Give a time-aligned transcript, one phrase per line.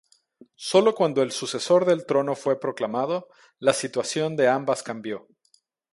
[0.55, 3.27] Sólo cuando el sucesor del trono fue proclamado,
[3.59, 5.27] la situación de ambas cambió.